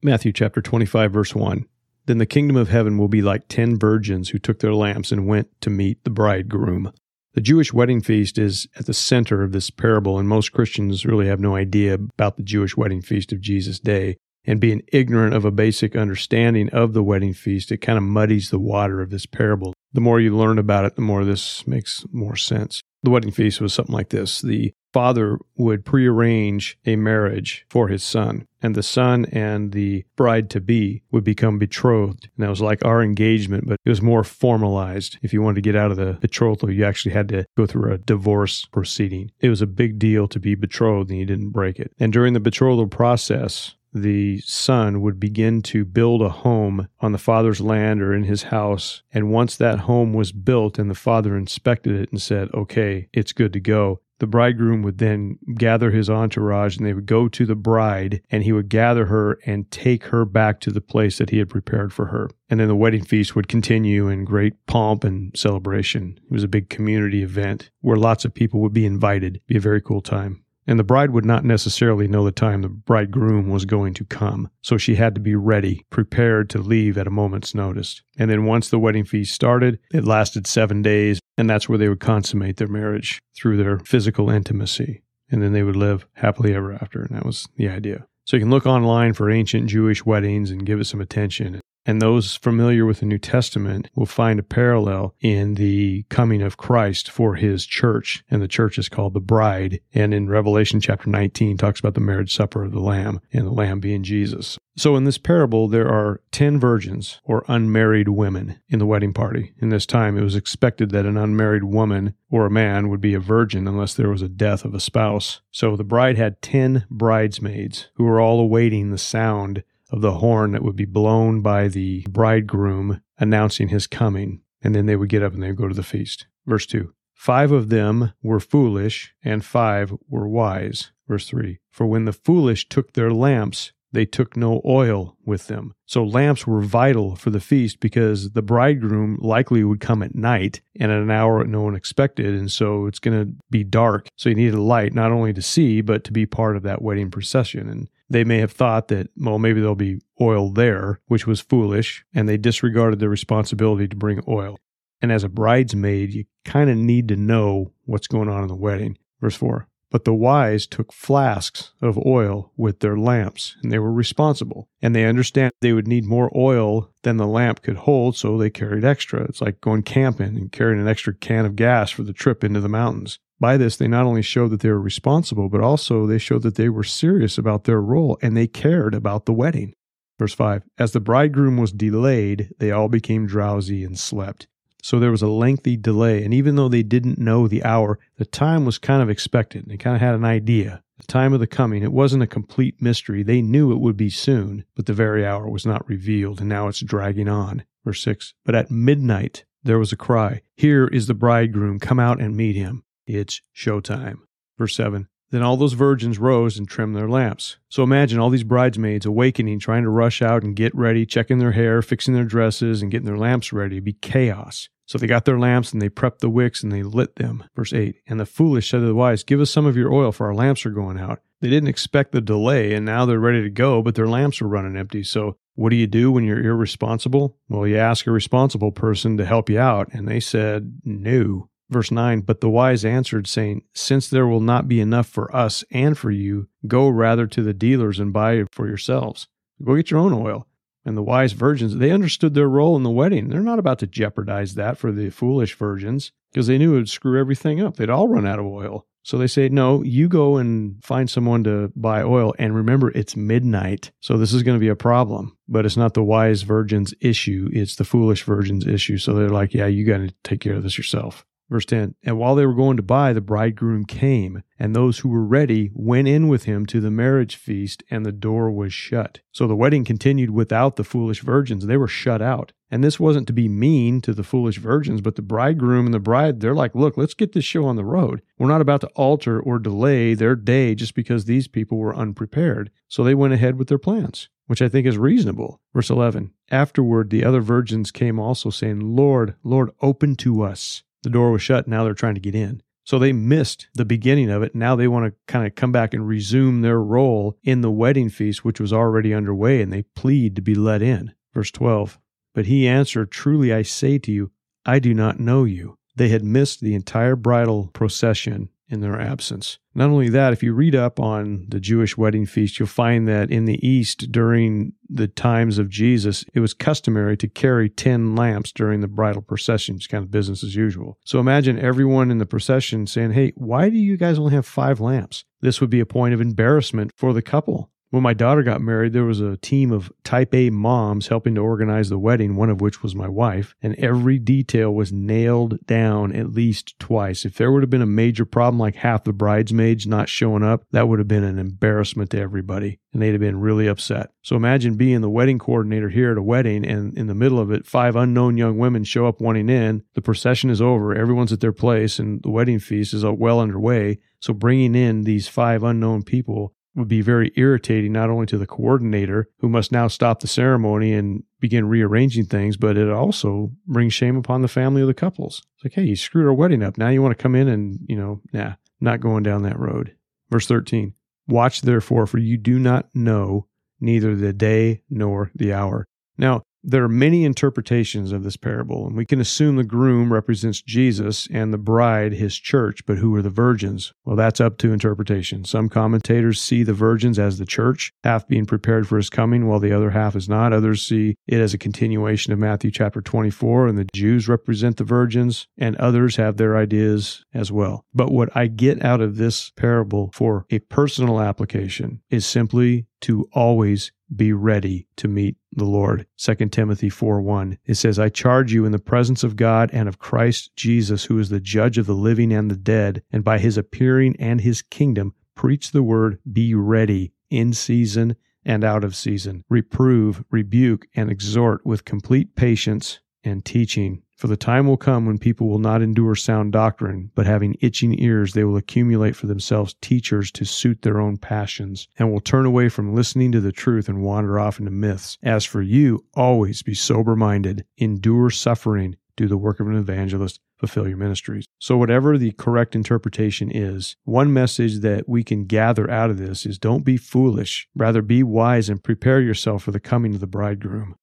[0.00, 1.66] Matthew chapter 25, verse 1.
[2.06, 5.26] Then the kingdom of heaven will be like ten virgins who took their lamps and
[5.26, 6.92] went to meet the bridegroom.
[7.34, 11.26] The Jewish wedding feast is at the center of this parable, and most Christians really
[11.26, 14.16] have no idea about the Jewish wedding feast of Jesus' day.
[14.44, 18.50] And being ignorant of a basic understanding of the wedding feast, it kind of muddies
[18.50, 19.74] the water of this parable.
[19.92, 22.80] The more you learn about it, the more this makes more sense.
[23.02, 28.02] The wedding feast was something like this The father would prearrange a marriage for his
[28.02, 32.28] son, and the son and the bride to be would become betrothed.
[32.36, 35.18] And that was like our engagement, but it was more formalized.
[35.22, 37.92] If you wanted to get out of the betrothal, you actually had to go through
[37.92, 39.30] a divorce proceeding.
[39.40, 41.92] It was a big deal to be betrothed, and you didn't break it.
[41.98, 47.18] And during the betrothal process, the son would begin to build a home on the
[47.18, 49.02] father's land or in his house.
[49.12, 53.32] And once that home was built and the father inspected it and said, okay, it's
[53.32, 57.46] good to go, the bridegroom would then gather his entourage and they would go to
[57.46, 61.30] the bride and he would gather her and take her back to the place that
[61.30, 62.30] he had prepared for her.
[62.50, 66.18] And then the wedding feast would continue in great pomp and celebration.
[66.24, 69.36] It was a big community event where lots of people would be invited.
[69.36, 70.44] It'd be a very cool time.
[70.68, 74.50] And the bride would not necessarily know the time the bridegroom was going to come.
[74.60, 78.02] So she had to be ready, prepared to leave at a moment's notice.
[78.18, 81.20] And then once the wedding feast started, it lasted seven days.
[81.38, 85.00] And that's where they would consummate their marriage through their physical intimacy.
[85.30, 87.00] And then they would live happily ever after.
[87.00, 88.06] And that was the idea.
[88.26, 91.62] So you can look online for ancient Jewish weddings and give it some attention.
[91.88, 96.58] And those familiar with the New Testament will find a parallel in the coming of
[96.58, 98.22] Christ for his church.
[98.30, 99.80] And the church is called the bride.
[99.94, 103.52] And in Revelation chapter 19 talks about the marriage supper of the Lamb and the
[103.52, 104.58] Lamb being Jesus.
[104.76, 109.54] So in this parable, there are 10 virgins or unmarried women in the wedding party.
[109.56, 113.14] In this time, it was expected that an unmarried woman or a man would be
[113.14, 115.40] a virgin unless there was a death of a spouse.
[115.50, 120.52] So the bride had 10 bridesmaids who were all awaiting the sound of the horn
[120.52, 124.42] that would be blown by the bridegroom announcing his coming.
[124.62, 126.26] And then they would get up and they would go to the feast.
[126.46, 130.92] Verse 2 Five of them were foolish, and five were wise.
[131.08, 135.74] Verse 3 For when the foolish took their lamps, they took no oil with them.
[135.86, 140.60] So lamps were vital for the feast because the bridegroom likely would come at night
[140.78, 142.34] and at an hour no one expected.
[142.34, 144.08] And so it's going to be dark.
[144.16, 146.82] So you needed a light not only to see, but to be part of that
[146.82, 147.68] wedding procession.
[147.68, 152.04] And they may have thought that, well, maybe there'll be oil there, which was foolish,
[152.14, 154.58] and they disregarded their responsibility to bring oil.
[155.00, 158.56] And as a bridesmaid, you kind of need to know what's going on in the
[158.56, 158.98] wedding.
[159.20, 163.92] Verse 4 But the wise took flasks of oil with their lamps, and they were
[163.92, 164.68] responsible.
[164.82, 168.50] And they understand they would need more oil than the lamp could hold, so they
[168.50, 169.22] carried extra.
[169.22, 172.60] It's like going camping and carrying an extra can of gas for the trip into
[172.60, 173.18] the mountains.
[173.40, 176.56] By this, they not only showed that they were responsible, but also they showed that
[176.56, 179.74] they were serious about their role and they cared about the wedding.
[180.18, 184.48] Verse 5 As the bridegroom was delayed, they all became drowsy and slept.
[184.82, 188.24] So there was a lengthy delay, and even though they didn't know the hour, the
[188.24, 189.64] time was kind of expected.
[189.66, 190.82] They kind of had an idea.
[190.98, 193.22] The time of the coming, it wasn't a complete mystery.
[193.22, 196.68] They knew it would be soon, but the very hour was not revealed, and now
[196.68, 197.64] it's dragging on.
[197.84, 202.20] Verse 6 But at midnight there was a cry, Here is the bridegroom, come out
[202.20, 202.84] and meet him.
[203.06, 204.18] It's showtime.
[204.58, 207.58] Verse 7 Then all those virgins rose and trimmed their lamps.
[207.68, 211.52] So imagine all these bridesmaids awakening, trying to rush out and get ready, checking their
[211.52, 213.76] hair, fixing their dresses, and getting their lamps ready.
[213.76, 214.68] It'd be chaos.
[214.86, 217.44] So they got their lamps and they prepped the wicks and they lit them.
[217.54, 220.12] Verse 8 And the foolish said to the wise, Give us some of your oil,
[220.12, 221.20] for our lamps are going out.
[221.40, 224.48] They didn't expect the delay, and now they're ready to go, but their lamps are
[224.48, 225.04] running empty.
[225.04, 227.36] So what do you do when you're irresponsible?
[227.48, 231.50] Well, you ask a responsible person to help you out, and they said no.
[231.70, 235.64] Verse 9, but the wise answered, saying, Since there will not be enough for us
[235.70, 239.28] and for you, go rather to the dealers and buy for yourselves.
[239.62, 240.46] Go get your own oil.
[240.84, 243.28] And the wise virgins, they understood their role in the wedding.
[243.28, 246.88] They're not about to jeopardize that for the foolish virgins because they knew it would
[246.88, 247.76] screw everything up.
[247.76, 248.86] They'd all run out of oil.
[249.02, 252.34] So they say, No, you go and find someone to buy oil.
[252.38, 253.90] And remember, it's midnight.
[254.00, 255.36] So this is going to be a problem.
[255.46, 258.98] But it's not the wise virgin's issue, it's the foolish virgin's issue.
[258.98, 261.24] So they're like, Yeah, you got to take care of this yourself.
[261.50, 265.08] Verse 10 And while they were going to buy, the bridegroom came, and those who
[265.08, 269.20] were ready went in with him to the marriage feast, and the door was shut.
[269.32, 271.66] So the wedding continued without the foolish virgins.
[271.66, 272.52] They were shut out.
[272.70, 275.98] And this wasn't to be mean to the foolish virgins, but the bridegroom and the
[275.98, 278.20] bride, they're like, look, let's get this show on the road.
[278.38, 282.70] We're not about to alter or delay their day just because these people were unprepared.
[282.86, 285.60] So they went ahead with their plans which I think is reasonable.
[285.72, 290.82] Verse 11 Afterward, the other virgins came also, saying, Lord, Lord, open to us.
[291.08, 291.66] The door was shut.
[291.66, 292.62] Now they're trying to get in.
[292.84, 294.54] So they missed the beginning of it.
[294.54, 298.10] Now they want to kind of come back and resume their role in the wedding
[298.10, 301.14] feast, which was already underway, and they plead to be let in.
[301.32, 301.98] Verse 12.
[302.34, 304.32] But he answered, Truly I say to you,
[304.66, 305.78] I do not know you.
[305.96, 309.58] They had missed the entire bridal procession in their absence.
[309.74, 313.30] Not only that, if you read up on the Jewish wedding feast, you'll find that
[313.30, 318.52] in the East, during the times of Jesus, it was customary to carry 10 lamps
[318.52, 319.76] during the bridal procession.
[319.76, 320.98] It's kind of business as usual.
[321.04, 324.80] So imagine everyone in the procession saying, Hey, why do you guys only have five
[324.80, 325.24] lamps?
[325.40, 327.70] This would be a point of embarrassment for the couple.
[327.90, 331.40] When my daughter got married, there was a team of type A moms helping to
[331.40, 336.14] organize the wedding, one of which was my wife, and every detail was nailed down
[336.14, 337.24] at least twice.
[337.24, 340.64] If there would have been a major problem like half the bridesmaids not showing up,
[340.72, 344.10] that would have been an embarrassment to everybody, and they'd have been really upset.
[344.20, 347.50] So imagine being the wedding coordinator here at a wedding, and in the middle of
[347.50, 349.82] it, five unknown young women show up wanting in.
[349.94, 353.40] The procession is over, everyone's at their place, and the wedding feast is uh, well
[353.40, 354.00] underway.
[354.20, 358.46] So bringing in these five unknown people would be very irritating not only to the
[358.46, 363.94] coordinator who must now stop the ceremony and begin rearranging things, but it also brings
[363.94, 365.42] shame upon the family of the couples.
[365.56, 366.78] It's like, hey, you screwed our wedding up.
[366.78, 369.94] Now you want to come in and, you know, nah, not going down that road.
[370.30, 370.94] Verse 13
[371.26, 373.46] Watch therefore, for you do not know
[373.80, 375.86] neither the day nor the hour.
[376.16, 380.60] Now, there are many interpretations of this parable, and we can assume the groom represents
[380.60, 383.94] Jesus and the bride his church, but who are the virgins?
[384.04, 385.44] Well, that's up to interpretation.
[385.44, 389.60] Some commentators see the virgins as the church, half being prepared for his coming, while
[389.60, 390.52] the other half is not.
[390.52, 394.84] Others see it as a continuation of Matthew chapter 24, and the Jews represent the
[394.84, 397.86] virgins, and others have their ideas as well.
[397.94, 403.28] But what I get out of this parable for a personal application is simply to
[403.32, 406.06] always be ready to meet the Lord.
[406.16, 407.58] 2 Timothy 4 1.
[407.64, 411.18] It says, I charge you in the presence of God and of Christ Jesus, who
[411.18, 414.62] is the judge of the living and the dead, and by his appearing and his
[414.62, 419.44] kingdom, preach the word, be ready in season and out of season.
[419.48, 424.02] Reprove, rebuke, and exhort with complete patience and teaching.
[424.18, 428.00] For the time will come when people will not endure sound doctrine, but having itching
[428.00, 432.44] ears, they will accumulate for themselves teachers to suit their own passions, and will turn
[432.44, 435.18] away from listening to the truth and wander off into myths.
[435.22, 440.40] As for you, always be sober minded, endure suffering, do the work of an evangelist,
[440.56, 441.46] fulfill your ministries.
[441.60, 446.44] So, whatever the correct interpretation is, one message that we can gather out of this
[446.44, 450.26] is don't be foolish, rather be wise and prepare yourself for the coming of the
[450.26, 450.96] bridegroom.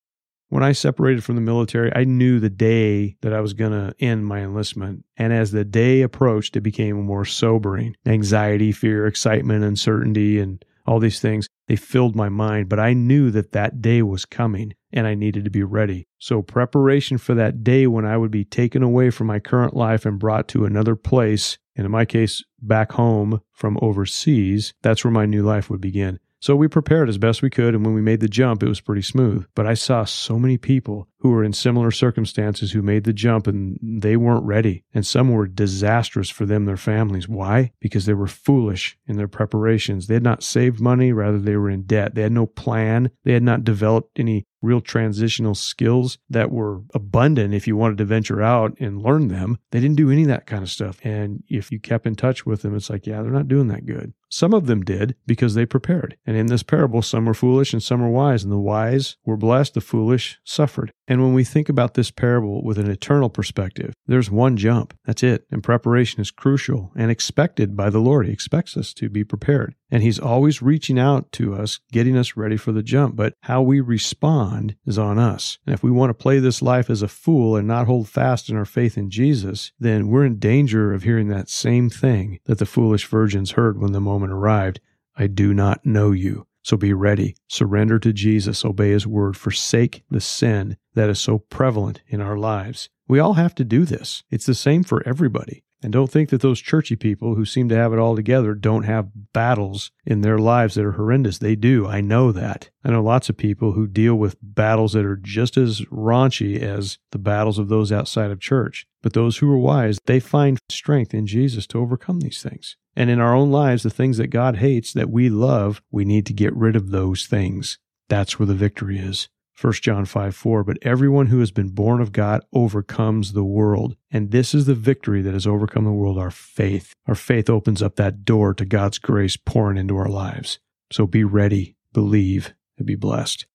[0.50, 3.96] When I separated from the military, I knew the day that I was going to
[4.00, 5.04] end my enlistment.
[5.18, 7.96] And as the day approached, it became more sobering.
[8.06, 12.70] Anxiety, fear, excitement, uncertainty, and all these things, they filled my mind.
[12.70, 16.08] But I knew that that day was coming and I needed to be ready.
[16.20, 20.06] So, preparation for that day when I would be taken away from my current life
[20.06, 25.12] and brought to another place, and in my case, back home from overseas, that's where
[25.12, 26.20] my new life would begin.
[26.46, 28.80] So we prepared as best we could, and when we made the jump, it was
[28.80, 29.48] pretty smooth.
[29.56, 33.48] But I saw so many people who were in similar circumstances who made the jump
[33.48, 34.84] and they weren't ready.
[34.94, 37.28] And some were disastrous for them, their families.
[37.28, 37.72] Why?
[37.80, 40.06] Because they were foolish in their preparations.
[40.06, 42.14] They had not saved money, rather, they were in debt.
[42.14, 43.10] They had no plan.
[43.24, 48.06] They had not developed any real transitional skills that were abundant if you wanted to
[48.06, 49.58] venture out and learn them.
[49.72, 51.00] They didn't do any of that kind of stuff.
[51.04, 53.86] And if you kept in touch with them, it's like, yeah, they're not doing that
[53.86, 54.14] good.
[54.30, 56.18] Some of them did because they prepared.
[56.26, 58.44] And in this parable, some were foolish and some were wise.
[58.44, 60.92] And the wise were blessed, the foolish suffered.
[61.16, 64.94] And when we think about this parable with an eternal perspective, there's one jump.
[65.06, 65.46] That's it.
[65.50, 68.26] And preparation is crucial and expected by the Lord.
[68.26, 69.76] He expects us to be prepared.
[69.90, 73.16] And He's always reaching out to us, getting us ready for the jump.
[73.16, 75.58] But how we respond is on us.
[75.66, 78.50] And if we want to play this life as a fool and not hold fast
[78.50, 82.58] in our faith in Jesus, then we're in danger of hearing that same thing that
[82.58, 84.82] the foolish virgins heard when the moment arrived
[85.16, 86.46] I do not know you.
[86.62, 91.38] So be ready, surrender to Jesus, obey his word, forsake the sin that is so
[91.38, 92.90] prevalent in our lives.
[93.08, 94.24] We all have to do this.
[94.32, 95.64] It's the same for everybody.
[95.84, 98.84] And don't think that those churchy people who seem to have it all together don't
[98.84, 101.38] have battles in their lives that are horrendous.
[101.38, 101.86] They do.
[101.86, 102.72] I know that.
[102.84, 106.98] I know lots of people who deal with battles that are just as raunchy as
[107.12, 108.88] the battles of those outside of church.
[109.04, 112.78] But those who are wise, they find strength in Jesus to overcome these things.
[112.96, 116.26] And in our own lives, the things that God hates that we love, we need
[116.26, 117.78] to get rid of those things.
[118.10, 119.30] That's where the victory is.
[119.60, 123.96] 1 John 5 4, but everyone who has been born of God overcomes the world.
[124.12, 126.94] And this is the victory that has overcome the world, our faith.
[127.08, 130.60] Our faith opens up that door to God's grace pouring into our lives.
[130.92, 133.46] So be ready, believe, and be blessed.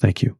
[0.00, 0.36] Thank you.